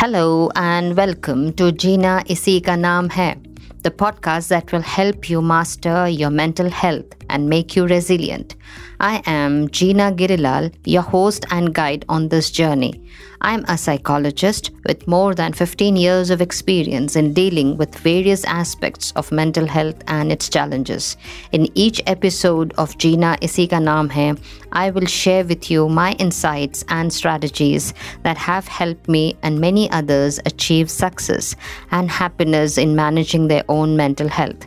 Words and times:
Hello 0.00 0.48
and 0.54 0.96
welcome 0.96 1.52
to 1.54 1.72
Jina 1.72 2.22
Isi 2.28 2.60
Ka 2.60 2.74
Naam 2.76 3.10
Hai, 3.10 3.36
the 3.82 3.90
podcast 3.90 4.46
that 4.46 4.70
will 4.70 4.86
help 4.90 5.28
you 5.28 5.42
master 5.42 6.06
your 6.06 6.30
mental 6.30 6.70
health 6.70 7.17
and 7.28 7.48
make 7.48 7.76
you 7.76 7.86
resilient. 7.86 8.56
I 9.00 9.22
am 9.26 9.68
Gina 9.68 10.12
Girilal, 10.12 10.74
your 10.84 11.02
host 11.02 11.46
and 11.50 11.72
guide 11.72 12.04
on 12.08 12.28
this 12.28 12.50
journey. 12.50 13.04
I'm 13.40 13.64
a 13.68 13.78
psychologist 13.78 14.72
with 14.84 15.06
more 15.06 15.34
than 15.34 15.52
15 15.52 15.94
years 15.94 16.30
of 16.30 16.40
experience 16.40 17.14
in 17.14 17.32
dealing 17.32 17.76
with 17.76 17.94
various 17.94 18.44
aspects 18.44 19.12
of 19.14 19.30
mental 19.30 19.66
health 19.66 20.02
and 20.08 20.32
its 20.32 20.48
challenges. 20.48 21.16
In 21.52 21.68
each 21.76 22.02
episode 22.06 22.74
of 22.76 22.98
Jina 22.98 23.38
Isi 23.40 23.68
Ka 23.68 23.76
Naam 23.76 24.10
Hai, 24.10 24.34
I 24.72 24.90
will 24.90 25.06
share 25.06 25.44
with 25.44 25.70
you 25.70 25.88
my 25.88 26.12
insights 26.14 26.84
and 26.88 27.12
strategies 27.12 27.94
that 28.24 28.36
have 28.36 28.66
helped 28.66 29.08
me 29.08 29.36
and 29.42 29.60
many 29.60 29.88
others 29.92 30.40
achieve 30.44 30.90
success 30.90 31.54
and 31.92 32.10
happiness 32.10 32.78
in 32.78 32.96
managing 32.96 33.46
their 33.46 33.64
own 33.68 33.96
mental 33.96 34.28
health. 34.28 34.66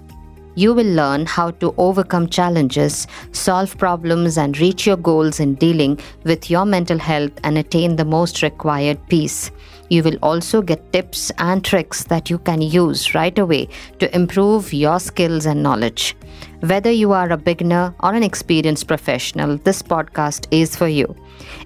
You 0.55 0.73
will 0.73 0.94
learn 0.94 1.26
how 1.26 1.52
to 1.52 1.73
overcome 1.78 2.28
challenges, 2.28 3.08
solve 3.32 3.78
problems, 3.78 4.38
and 4.38 4.60
reach 4.60 4.86
your 4.86 4.98
goals 4.98 5.40
in 5.40 5.55
dealing 5.55 6.00
with 6.26 6.50
your 6.50 6.66
mental 6.66 7.00
health 7.00 7.32
and 7.44 7.58
attain 7.58 7.96
the 7.96 8.04
most 8.04 8.41
required 8.41 9.00
peace. 9.08 9.50
You 9.90 10.04
will 10.04 10.18
also 10.22 10.62
get 10.62 10.91
tips 10.91 11.32
and 11.38 11.64
tricks 11.64 12.04
that 12.05 12.30
you 12.30 12.38
can 12.38 12.62
use 12.62 13.14
right 13.14 13.38
away 13.38 13.70
to 14.00 14.14
improve 14.16 14.74
your 14.74 15.00
skills 15.00 15.46
and 15.46 15.64
knowledge. 15.64 16.16
Whether 16.62 16.91
you 16.91 17.12
are 17.12 17.30
a 17.30 17.38
beginner 17.38 17.94
or 18.02 18.13
an 18.13 18.24
experienced 18.24 18.88
professional, 18.88 19.58
this 19.58 19.82
podcast 19.82 20.48
is 20.52 20.76
for 20.76 20.88
you. 20.88 21.16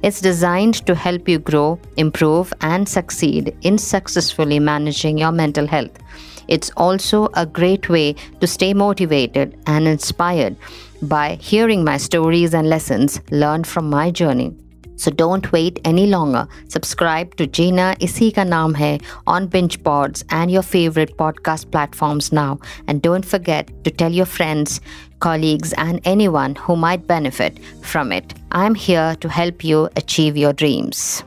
It's 0.02 0.22
designed 0.22 0.86
to 0.86 0.96
help 0.96 1.28
you 1.28 1.38
grow, 1.40 1.80
improve, 1.98 2.54
and 2.62 2.88
succeed 2.88 3.56
in 3.62 3.78
successfully 3.78 4.60
managing 4.60 5.18
your 5.18 5.32
mental 5.32 5.68
health. 5.68 5.98
It's 6.48 6.72
also 6.78 7.30
a 7.34 7.46
great 7.46 7.90
way 7.90 8.16
to 8.40 8.48
stay 8.48 8.74
motivated 8.74 9.58
and 9.68 9.88
inspired 9.88 10.56
by 11.02 11.36
hearing 11.36 11.84
my 11.84 11.98
stories 11.98 12.54
and 12.54 12.70
lessons 12.70 13.22
learned 13.32 13.68
from 13.68 13.90
my 13.90 14.12
journey. 14.12 14.56
So 14.98 15.12
don't 15.12 15.52
wait 15.52 15.80
any 15.84 16.08
longer. 16.08 16.48
Subscribe 16.70 17.36
to 17.36 17.48
Jina 17.48 17.98
Isi 18.00 18.32
Ka 18.32 18.44
Naam 18.44 18.76
Hai 18.78 19.00
on 19.28 19.48
Binge 19.48 19.84
Pods 19.84 20.24
and 20.30 20.50
your 20.50 20.62
favorite 20.62 21.18
podcast 21.18 21.70
platforms 21.70 22.32
now. 22.32 22.60
And 22.88 23.02
don't 23.02 23.26
forget 23.26 23.70
to 23.84 23.92
tell 23.92 24.12
your 24.12 24.26
friends, 24.26 24.80
colleagues, 25.20 25.74
and 25.74 26.00
anyone 26.06 26.56
who 26.56 26.76
might 26.78 27.08
benefit 27.08 27.60
from 27.82 28.12
it. 28.12 28.34
I'm 28.52 28.74
here 28.74 29.16
to 29.20 29.28
help 29.28 29.64
you 29.66 29.90
achieve 29.98 30.38
your 30.38 30.54
dreams. 30.54 31.24